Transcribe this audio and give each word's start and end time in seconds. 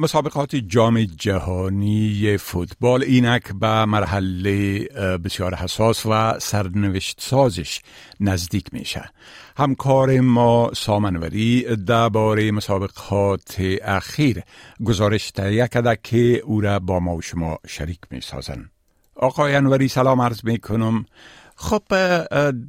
مسابقات 0.00 0.56
جام 0.56 1.04
جهانی 1.04 2.36
فوتبال 2.36 3.02
اینک 3.02 3.52
به 3.52 3.84
مرحله 3.84 4.78
بسیار 5.24 5.54
حساس 5.54 6.06
و 6.06 6.38
سرنوشت 6.38 7.20
سازش 7.20 7.80
نزدیک 8.20 8.66
میشه 8.72 9.10
همکار 9.56 10.20
ما 10.20 10.70
سامنوری 10.74 11.76
درباره 11.76 12.50
مسابقات 12.50 13.56
اخیر 13.82 14.42
گزارش 14.84 15.30
تهیه 15.30 15.68
کرده 15.68 15.98
که 16.02 16.42
او 16.44 16.60
را 16.60 16.78
با 16.78 17.00
ما 17.00 17.16
و 17.16 17.22
شما 17.22 17.58
شریک 17.66 18.00
می 18.10 18.20
سازن. 18.20 18.70
آقای 19.16 19.54
انوری 19.54 19.88
سلام 19.88 20.20
عرض 20.20 20.44
می 20.44 20.58
کنم 20.58 21.04
خب 21.60 21.82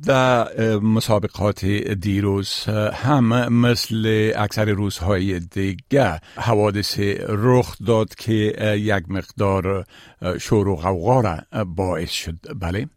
در 0.05 0.47
مسابقات 0.79 1.65
دیروز 1.65 2.63
هم 2.93 3.53
مثل 3.53 4.31
اکثر 4.35 4.65
روزهای 4.65 5.39
دیگه 5.39 6.19
حوادث 6.35 6.99
رخ 7.27 7.75
داد 7.85 8.15
که 8.15 8.33
یک 8.79 9.03
مقدار 9.09 9.85
شور 10.39 10.67
و 10.67 10.75
غوغا 10.75 11.21
را 11.21 11.65
باعث 11.65 12.11
شد 12.11 12.35
بله؟ 12.59 12.87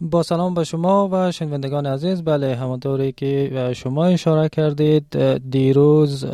با 0.00 0.22
سلام 0.22 0.54
به 0.54 0.64
شما 0.64 1.08
و 1.12 1.32
شنوندگان 1.32 1.86
عزیز. 1.86 2.22
بله 2.22 2.56
همانطوری 2.56 3.12
که 3.12 3.72
شما 3.76 4.04
اشاره 4.04 4.48
کردید 4.48 5.38
دیروز 5.50 6.24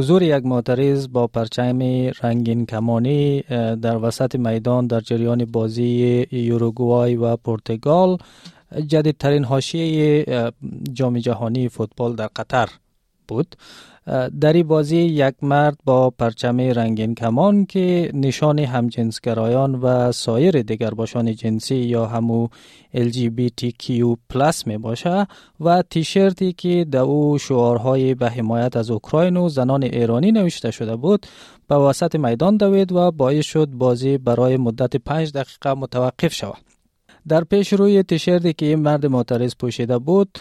حضور 0.00 0.22
یک 0.22 0.46
معترض 0.46 1.08
با 1.08 1.26
پرچم 1.26 1.78
رنگین 2.22 2.66
کمانی 2.66 3.40
در 3.82 3.96
وسط 3.96 4.36
میدان 4.36 4.86
در 4.86 5.00
جریان 5.00 5.44
بازی 5.44 6.26
یوروگوای 6.32 7.16
و 7.16 7.36
پرتغال. 7.36 8.18
جدیدترین 8.86 9.44
حاشیه 9.44 10.24
جام 10.92 11.18
جهانی 11.18 11.68
فوتبال 11.68 12.14
در 12.14 12.28
قطر. 12.36 12.68
بود 13.28 13.56
در 14.40 14.52
این 14.52 14.68
بازی 14.68 14.96
یک 14.96 15.34
مرد 15.42 15.78
با 15.84 16.10
پرچم 16.10 16.60
رنگین 16.60 17.14
کمان 17.14 17.66
که 17.66 18.10
نشان 18.14 18.58
همجنسگرایان 18.58 19.74
و 19.74 20.12
سایر 20.12 20.62
دیگر 20.62 20.90
باشان 20.90 21.34
جنسی 21.34 21.76
یا 21.76 22.06
همو 22.06 22.48
LGBTQ 22.94 24.16
می 24.66 24.78
باشه 24.78 25.26
و 25.60 25.82
تیشرتی 25.90 26.52
که 26.52 26.86
در 26.90 27.00
او 27.00 27.38
شعارهای 27.38 28.14
به 28.14 28.30
حمایت 28.30 28.76
از 28.76 28.90
اوکراین 28.90 29.36
و 29.36 29.48
زنان 29.48 29.82
ایرانی 29.82 30.32
نوشته 30.32 30.70
شده 30.70 30.96
بود 30.96 31.26
به 31.68 31.74
وسط 31.74 32.16
میدان 32.16 32.56
دوید 32.56 32.92
و 32.92 33.10
باعث 33.10 33.44
شد 33.44 33.66
بازی 33.66 34.18
برای 34.18 34.56
مدت 34.56 34.96
پنج 34.96 35.32
دقیقه 35.32 35.74
متوقف 35.74 36.32
شود. 36.32 36.58
در 37.28 37.44
پیش 37.44 37.72
روی 37.72 38.02
تیشرتی 38.02 38.52
که 38.52 38.66
این 38.66 38.78
مرد 38.78 39.06
معترض 39.06 39.54
پوشیده 39.58 39.98
بود 39.98 40.38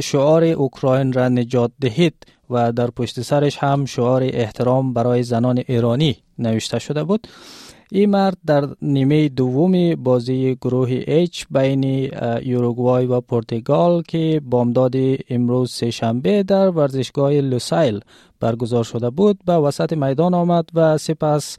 شعار 0.00 0.44
اوکراین 0.44 1.12
را 1.12 1.28
نجات 1.28 1.70
دهید 1.80 2.14
و 2.50 2.72
در 2.72 2.90
پشت 2.90 3.20
سرش 3.20 3.58
هم 3.58 3.84
شعار 3.84 4.22
احترام 4.22 4.92
برای 4.92 5.22
زنان 5.22 5.62
ایرانی 5.66 6.16
نوشته 6.38 6.78
شده 6.78 7.04
بود. 7.04 7.26
این 7.92 8.10
مرد 8.10 8.36
در 8.46 8.68
نیمه 8.82 9.28
دوم 9.28 9.94
بازی 9.94 10.54
گروه 10.54 11.24
H 11.26 11.44
بین 11.50 11.82
یوروگوای 12.42 13.06
و 13.06 13.20
پرتغال 13.20 14.02
که 14.02 14.40
بامداد 14.50 14.94
امروز 15.30 15.72
سهشنبه 15.72 16.42
در 16.42 16.70
ورزشگاه 16.70 17.32
لوسایل 17.32 18.00
برگزار 18.40 18.84
شده 18.84 19.10
بود 19.10 19.38
به 19.46 19.52
وسط 19.52 19.92
میدان 19.92 20.34
آمد 20.34 20.68
و 20.74 20.98
سپس 20.98 21.56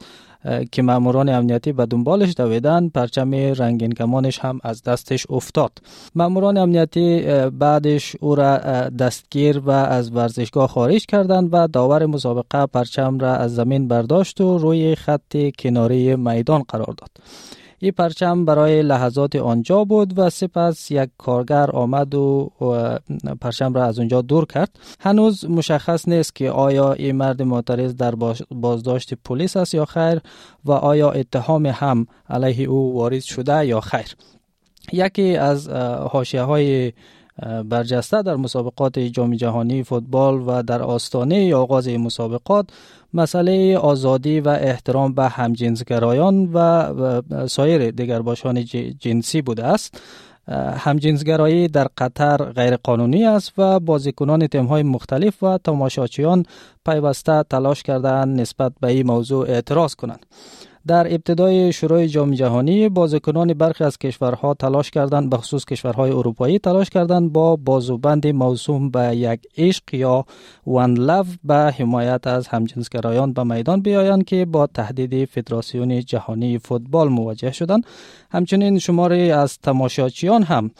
که 0.72 0.82
ماموران 0.82 1.28
امنیتی 1.28 1.72
به 1.72 1.86
دنبالش 1.86 2.34
دویدن 2.36 2.88
پرچم 2.88 3.34
رنگین 3.34 3.92
کمانش 3.92 4.38
هم 4.38 4.60
از 4.62 4.82
دستش 4.82 5.26
افتاد. 5.30 5.72
ماموران 6.14 6.56
امنیتی 6.56 7.22
بعدش 7.50 8.16
او 8.20 8.34
را 8.34 8.58
دستگیر 8.88 9.58
و 9.58 9.70
از 9.70 10.16
ورزشگاه 10.16 10.68
خارج 10.68 11.06
کردند 11.06 11.48
و 11.52 11.66
داور 11.66 12.06
مسابقه 12.06 12.66
پرچم 12.66 13.18
را 13.18 13.34
از 13.34 13.54
زمین 13.54 13.88
برداشت 13.88 14.40
و 14.40 14.58
روی 14.58 14.94
خط 14.94 15.36
کناری 15.58 16.16
میدان 16.16 16.62
قرار 16.68 16.94
داد. 16.98 17.10
این 17.82 17.92
پرچم 17.92 18.44
برای 18.44 18.82
لحظات 18.82 19.36
آنجا 19.36 19.84
بود 19.84 20.18
و 20.18 20.30
سپس 20.30 20.90
یک 20.90 21.10
کارگر 21.18 21.70
آمد 21.70 22.14
و 22.14 22.50
پرچم 23.40 23.74
را 23.74 23.84
از 23.84 23.98
اونجا 23.98 24.22
دور 24.22 24.46
کرد. 24.46 24.78
هنوز 25.00 25.50
مشخص 25.50 26.08
نیست 26.08 26.34
که 26.34 26.50
آیا 26.50 26.92
این 26.92 27.16
مرد 27.16 27.42
معترض 27.42 27.96
در 27.96 28.14
بازداشت 28.50 29.14
پلیس 29.14 29.56
است 29.56 29.74
یا 29.74 29.84
خیر 29.84 30.20
و 30.64 30.72
آیا 30.72 31.10
اتهام 31.10 31.66
هم 31.66 32.06
علیه 32.30 32.68
او 32.68 32.94
وارد 32.94 33.20
شده 33.20 33.66
یا 33.66 33.80
خیر. 33.80 34.16
یکی 34.92 35.36
از 35.36 35.68
حاشیه 36.10 36.42
های 36.42 36.92
برجسته 37.64 38.22
در 38.22 38.36
مسابقات 38.36 38.98
جام 38.98 39.34
جهانی 39.34 39.82
فوتبال 39.82 40.42
و 40.46 40.62
در 40.62 40.82
آستانه 40.82 41.54
آغاز 41.54 41.88
مسابقات 41.88 42.66
مسئله 43.14 43.78
آزادی 43.78 44.40
و 44.40 44.48
احترام 44.48 45.14
به 45.14 45.28
همجنسگرایان 45.28 46.50
و 46.52 47.48
سایر 47.48 47.90
دیگر 47.90 48.22
باشان 48.22 48.64
جنسی 48.98 49.42
بوده 49.42 49.64
است. 49.64 50.00
همجنسگرایی 50.76 51.68
در 51.68 51.88
قطر 51.98 52.36
غیر 52.36 52.76
قانونی 52.76 53.24
است 53.24 53.52
و 53.58 53.80
بازیکنان 53.80 54.48
های 54.54 54.82
مختلف 54.82 55.42
و 55.42 55.58
تماشاچیان 55.58 56.46
پیوسته 56.86 57.42
تلاش 57.42 57.82
کردن 57.82 58.28
نسبت 58.28 58.72
به 58.80 58.88
این 58.88 59.06
موضوع 59.06 59.48
اعتراض 59.48 59.94
کنند. 59.94 60.26
در 60.86 61.14
ابتدای 61.14 61.72
شروع 61.72 62.06
جام 62.06 62.34
جهانی 62.34 62.88
بازیکنان 62.88 63.54
برخی 63.54 63.84
از 63.84 63.98
کشورها 63.98 64.54
تلاش 64.54 64.90
کردند 64.90 65.30
به 65.30 65.36
خصوص 65.36 65.64
کشورهای 65.64 66.10
اروپایی 66.10 66.58
تلاش 66.58 66.90
کردند 66.90 67.32
با 67.32 67.56
بازوبند 67.56 68.26
موسوم 68.26 68.90
به 68.90 69.16
یک 69.16 69.40
عشق 69.58 69.94
یا 69.94 70.24
وان 70.66 70.94
لو 70.94 71.24
به 71.44 71.54
حمایت 71.54 72.26
از 72.26 72.48
همجنسگرایان 72.48 73.32
به 73.32 73.42
میدان 73.42 73.80
بیایند 73.80 74.24
که 74.24 74.44
با 74.44 74.66
تهدید 74.66 75.24
فدراسیون 75.28 76.00
جهانی 76.00 76.58
فوتبال 76.58 77.08
مواجه 77.08 77.52
شدند. 77.52 77.86
همچنین 78.30 78.78
شماری 78.78 79.30
از 79.30 79.58
تماشاچیان 79.58 80.42
هم 80.42 80.70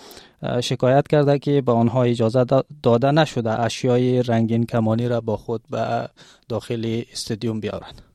شکایت 0.61 1.09
کرده 1.09 1.39
که 1.39 1.61
به 1.61 1.73
آنها 1.73 2.03
اجازه 2.03 2.45
داده 2.83 3.11
نشده 3.11 3.61
اشیای 3.61 4.23
رنگین 4.23 4.67
کمانی 4.67 5.09
را 5.09 5.21
با 5.21 5.37
خود 5.37 5.63
به 5.71 6.09
داخل 6.49 7.03
استادیوم 7.13 7.61
بیارند. 7.61 8.12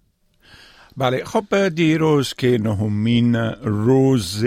بله 0.98 1.24
خب 1.24 1.70
دیروز 1.70 2.34
که 2.34 2.58
نهمین 2.58 3.36
روز 3.62 4.46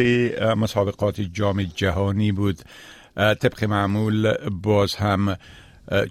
مسابقات 0.57 1.21
جام 1.21 1.63
جهانی 1.63 2.33
بود 2.33 2.59
طبق 3.17 3.65
معمول 3.65 4.33
باز 4.63 4.95
هم 4.95 5.37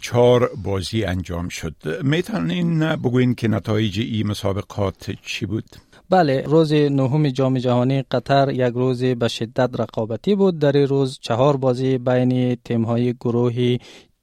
چهار 0.02 0.52
بازی 0.64 1.04
انجام 1.04 1.50
شد 1.50 1.76
می‌تونین 2.04 2.96
بگوین 2.96 3.36
که 3.36 3.48
نتایج 3.48 4.00
این 4.00 4.28
مسابقات 4.28 5.12
چی 5.26 5.46
بود؟ 5.46 5.66
بله 6.10 6.42
روز 6.42 6.74
نهم 6.74 7.30
جام 7.30 7.58
جهانی 7.58 8.02
قطر 8.02 8.50
یک 8.50 8.74
روز 8.74 9.04
به 9.04 9.28
شدت 9.28 9.70
رقابتی 9.80 10.36
بود 10.36 10.60
در 10.60 10.78
این 10.78 10.88
روز 10.88 11.20
چهار 11.22 11.58
بازی 11.58 11.98
بین 11.98 12.56
تیم 12.56 12.84
های 12.84 13.14
گروهی 13.14 13.80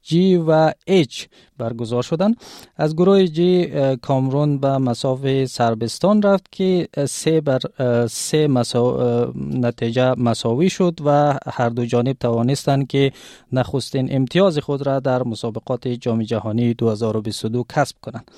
جی 0.07 0.35
و 0.47 0.71
اچ 0.87 1.25
برگزار 1.57 2.03
شدن. 2.03 2.33
از 2.77 2.95
گروه 2.95 3.25
جی 3.25 3.71
کامرون 4.01 4.57
به 4.57 4.77
مساف 4.77 5.45
سربستان 5.45 6.21
رفت 6.21 6.51
که 6.51 6.87
سه 7.09 7.41
بر 7.41 7.59
سه 8.07 8.47
مسا... 8.47 9.33
نتیجه 9.35 10.13
مساوی 10.17 10.69
شد 10.69 10.99
و 11.05 11.37
هر 11.47 11.69
دو 11.69 11.85
جانب 11.85 12.15
توانستند 12.19 12.87
که 12.87 13.11
نخستین 13.51 14.15
امتیاز 14.15 14.57
خود 14.57 14.87
را 14.87 14.99
در 14.99 15.23
مسابقات 15.23 15.87
جام 15.87 16.23
جهانی 16.23 16.73
2022 16.73 17.65
کسب 17.69 17.95
کنند. 18.01 18.31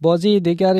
بازی 0.00 0.40
دیگر 0.40 0.76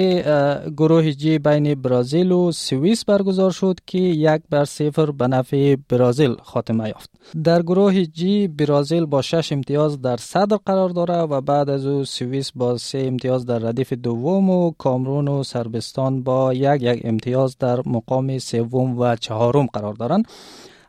گروه 0.76 1.12
جی 1.12 1.38
بین 1.38 1.75
برازیل 1.75 2.32
و 2.32 2.53
سوئیس 2.53 3.05
برگزار 3.05 3.50
شد 3.50 3.79
که 3.87 3.99
یک 3.99 4.43
بر 4.50 4.65
صفر 4.65 5.11
به 5.11 5.26
نفع 5.26 5.76
برازیل 5.88 6.35
خاتمه 6.43 6.88
یافت. 6.88 7.11
در 7.44 7.62
گروه 7.62 8.05
جی 8.05 8.49
برازیل 8.49 9.05
با 9.05 9.23
شش 9.23 9.53
امتیاز 9.53 10.03
در 10.03 10.17
صدر 10.17 10.56
قرار 10.67 10.88
داره 10.88 11.15
و 11.15 11.41
بعد 11.41 11.70
از 11.70 11.87
او 11.87 12.05
سوئیس 12.05 12.53
با 12.53 12.79
سه 12.79 12.99
امتیاز 12.99 13.47
در 13.47 13.59
ردیف 13.59 13.93
دوم 13.93 14.50
و 14.50 14.70
کامرون 14.70 15.29
و 15.29 15.43
سربستان 15.43 16.23
با 16.23 16.55
یک 16.55 16.82
یک 16.82 17.00
امتیاز 17.05 17.59
در 17.59 17.81
مقام 17.87 18.38
سوم 18.38 18.99
و 18.99 19.17
چهارم 19.17 19.67
قرار 19.67 19.94
دارند. 19.94 20.25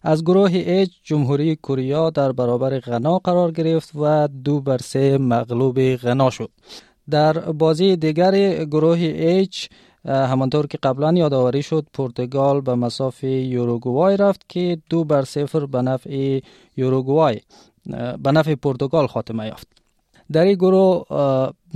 از 0.04 0.24
گروه 0.24 0.52
اچ 0.54 0.90
جمهوری 1.04 1.56
کوریا 1.56 2.10
در 2.10 2.32
برابر 2.32 2.80
غنا 2.80 3.20
قرار 3.20 3.52
گرفت 3.52 3.92
و 3.96 4.28
دو 4.28 4.62
بر 4.62 4.78
سه 4.78 5.18
مغلوب 5.18 5.96
غنا 5.96 6.30
شد. 6.30 6.50
در 7.12 7.34
بازی 7.40 7.96
دیگر 7.96 8.64
گروه 8.66 9.44
H 9.44 9.68
همانطور 10.06 10.68
که 10.68 10.78
قبلا 10.84 11.14
یادآوری 11.14 11.64
شد 11.64 11.88
پرتغال 11.94 12.62
به 12.62 12.76
مساف 12.76 13.24
یوروگوای 13.24 14.18
رفت 14.18 14.50
که 14.50 14.78
دو 14.90 15.04
بر 15.04 15.24
صفر 15.24 15.66
به 15.66 15.82
نفع 15.82 16.40
یوروگوای 16.78 17.40
به 18.24 18.32
نفع 18.32 18.56
پرتغال 18.56 19.08
خاتمه 19.08 19.48
یافت. 19.48 19.68
در 20.32 20.44
این 20.44 20.54
گروه 20.54 21.04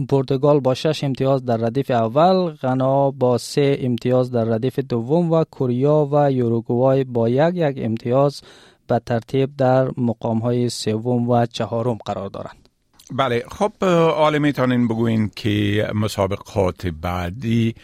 پرتغال 0.10 0.60
با 0.60 0.74
شش 0.74 1.04
امتیاز 1.04 1.46
در 1.46 1.58
ردیف 1.58 1.92
اول 1.92 2.50
غنا 2.50 3.12
با 3.12 3.38
سه 3.38 3.78
امتیاز 3.80 4.32
در 4.32 4.44
ردیف 4.44 4.80
دوم 4.80 5.32
و 5.32 5.44
کوریا 5.44 6.10
و 6.12 6.32
یوروگوای 6.32 7.04
با 7.04 7.30
یک 7.30 7.56
یک 7.56 7.78
امتیاز 7.82 8.42
به 8.88 9.00
ترتیب 9.06 9.56
در 9.58 9.92
مقام 9.98 10.40
های 10.40 10.70
سوم 10.70 11.30
و 11.30 11.46
چهارم 11.46 11.98
قرار 12.06 12.30
دارند. 12.30 12.63
بله 13.12 13.44
خب 13.48 13.84
آله 14.16 14.40
می‌تونین 14.40 14.88
بگوین 14.88 15.32
که 15.36 15.88
مسابقات 15.96 16.88
بعدی 16.88 17.76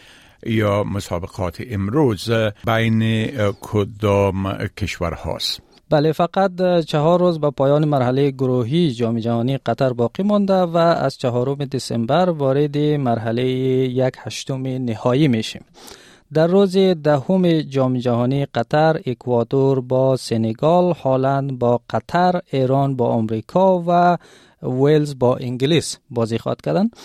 یا 0.46 0.84
مسابقات 0.84 1.62
امروز 1.70 2.30
بین 2.66 3.26
کدام 3.60 4.66
کشور 4.76 5.12
هاست؟ 5.12 5.62
بله 5.90 6.12
فقط 6.12 6.50
چهار 6.86 7.20
روز 7.20 7.40
به 7.40 7.50
پایان 7.50 7.84
مرحله 7.84 8.30
گروهی 8.30 8.90
جام 8.90 9.18
جهانی 9.18 9.58
قطر 9.58 9.92
باقی 9.92 10.22
مانده 10.22 10.54
و 10.54 10.76
از 10.76 11.18
چهارم 11.18 11.54
دسامبر 11.54 12.30
وارد 12.30 12.78
مرحله 12.78 13.44
یک 13.44 14.14
هشتم 14.18 14.66
نهایی 14.66 15.28
میشیم. 15.28 15.64
در 16.34 16.46
روز 16.46 16.76
دهم 16.76 17.60
جام 17.60 17.98
جهانی 17.98 18.46
قطر 18.46 19.00
اکوادور 19.06 19.80
با 19.80 20.16
سنگال 20.16 20.92
هالند 20.92 21.58
با 21.58 21.80
قطر 21.90 22.40
ایران 22.52 22.96
با 22.96 23.08
آمریکا 23.08 23.84
و 23.86 24.18
ویلز 24.62 25.18
با 25.18 25.36
انگلیس 25.36 25.98
بازی 26.10 26.38
خواهد 26.38 26.60
کردند 26.60 26.96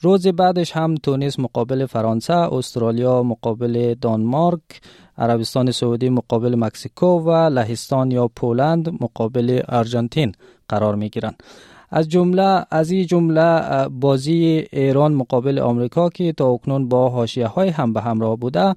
روز 0.00 0.26
بعدش 0.26 0.72
هم 0.72 0.94
تونس 0.94 1.38
مقابل 1.38 1.86
فرانسه 1.86 2.34
استرالیا 2.34 3.22
مقابل 3.22 3.94
دانمارک 4.00 4.80
عربستان 5.18 5.70
سعودی 5.70 6.08
مقابل 6.08 6.54
مکسیکو 6.54 7.06
و 7.06 7.30
لهستان 7.30 8.10
یا 8.10 8.28
پولند 8.28 9.02
مقابل 9.02 9.62
آرژانتین 9.68 10.32
قرار 10.68 10.94
می 10.94 11.10
گیرند 11.10 11.42
از 11.96 12.08
جمله 12.08 12.66
از 12.70 12.90
این 12.90 13.06
جمله 13.06 13.88
بازی 13.88 14.66
ایران 14.72 15.14
مقابل 15.14 15.58
آمریکا 15.58 16.08
که 16.08 16.32
تا 16.32 16.48
اکنون 16.50 16.88
با 16.88 17.08
حاشیه 17.08 17.46
های 17.46 17.68
هم 17.68 17.92
به 17.92 18.00
همراه 18.00 18.36
بوده 18.36 18.74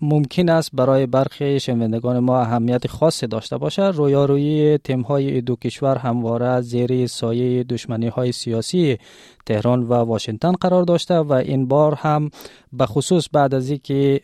ممکن 0.00 0.48
است 0.48 0.70
برای 0.72 1.06
برخی 1.06 1.60
شنوندگان 1.60 2.18
ما 2.18 2.40
اهمیت 2.40 2.86
خاصی 2.86 3.26
داشته 3.26 3.58
باشد. 3.58 3.92
رویارویی 3.96 4.78
تیم 4.78 5.00
های 5.00 5.40
دو 5.40 5.56
کشور 5.56 5.96
همواره 5.98 6.60
زیر 6.60 7.06
سایه 7.06 7.64
دشمنی 7.64 8.08
های 8.08 8.32
سیاسی 8.32 8.98
تهران 9.46 9.82
و 9.82 9.92
واشنگتن 9.92 10.52
قرار 10.52 10.82
داشته 10.82 11.14
و 11.14 11.32
این 11.32 11.68
بار 11.68 11.94
هم 11.94 12.30
به 12.72 12.86
خصوص 12.86 13.28
بعد 13.32 13.54
از 13.54 13.70
اینکه 13.70 14.20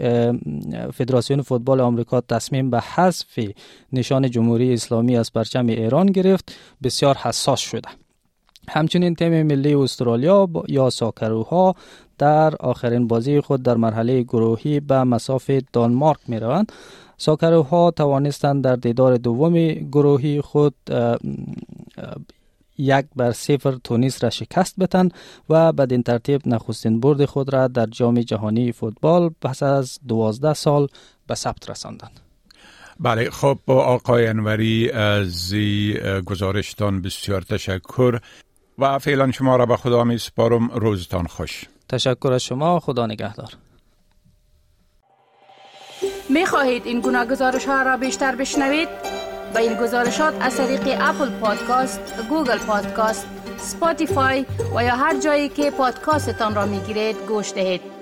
فدراسیون 0.94 1.42
فوتبال 1.42 1.80
آمریکا 1.80 2.20
تصمیم 2.20 2.70
به 2.70 2.80
حذف 2.80 3.38
نشان 3.92 4.30
جمهوری 4.30 4.72
اسلامی 4.72 5.16
از 5.16 5.32
پرچم 5.32 5.66
ایران 5.66 6.06
گرفت 6.06 6.54
بسیار 6.82 7.16
حساس 7.16 7.60
شده. 7.60 7.88
همچنین 8.68 9.14
تیم 9.14 9.42
ملی 9.42 9.74
استرالیا 9.74 10.48
یا 10.68 10.90
ساکروها 10.90 11.74
در 12.18 12.56
آخرین 12.56 13.06
بازی 13.08 13.40
خود 13.40 13.62
در 13.62 13.74
مرحله 13.74 14.22
گروهی 14.22 14.80
به 14.80 15.04
مسافه 15.04 15.62
دانمارک 15.72 16.18
می 16.28 16.40
روند 16.40 16.72
ساکروها 17.16 17.90
توانستند 17.90 18.64
در 18.64 18.76
دیدار 18.76 19.16
دوم 19.16 19.54
گروهی 19.72 20.40
خود 20.40 20.74
یک 22.78 23.06
بر 23.16 23.32
صفر 23.32 23.78
تونیس 23.84 24.24
را 24.24 24.30
شکست 24.30 24.76
بتن 24.78 25.08
و 25.48 25.72
بدین 25.72 26.02
ترتیب 26.02 26.40
نخستین 26.46 27.00
برد 27.00 27.24
خود 27.24 27.52
را 27.52 27.68
در 27.68 27.86
جام 27.86 28.20
جهانی 28.20 28.72
فوتبال 28.72 29.30
پس 29.42 29.62
از 29.62 29.98
دوازده 30.08 30.54
سال 30.54 30.86
به 31.26 31.34
ثبت 31.34 31.70
رساندند. 31.70 32.20
بله 33.00 33.30
خب 33.30 33.58
آقای 33.66 34.26
انوری 34.26 34.90
از 34.90 35.54
گزارشتان 36.24 37.02
بسیار 37.02 37.42
تشکر. 37.42 38.18
و 38.78 38.98
فعلا 38.98 39.30
شما 39.30 39.56
را 39.56 39.66
به 39.66 39.76
خدا 39.76 40.04
می 40.04 40.18
سپارم 40.18 40.70
روزتان 40.70 41.26
خوش 41.26 41.64
تشکر 41.88 42.32
از 42.32 42.42
شما 42.42 42.80
خدا 42.80 43.06
نگهدار 43.06 43.52
می 46.28 46.46
خواهید 46.46 46.86
این 46.86 47.00
گونه 47.00 47.26
گزارش 47.26 47.64
ها 47.64 47.82
را 47.82 47.96
بیشتر 47.96 48.34
بشنوید؟ 48.34 48.88
به 49.54 49.60
این 49.60 49.74
گزارشات 49.74 50.34
از 50.40 50.56
طریق 50.56 50.98
Apple 51.00 51.30
Podcast، 51.30 52.00
Google 52.28 52.58
Podcast، 52.58 53.26
Spotify 53.58 54.46
و 54.74 54.84
یا 54.84 54.96
هر 54.96 55.20
جایی 55.20 55.48
که 55.48 55.70
پادکاستتان 55.70 56.54
را 56.54 56.66
می 56.66 56.80
گیرید 56.80 57.16
گوش 57.28 57.52
دهید. 57.52 58.01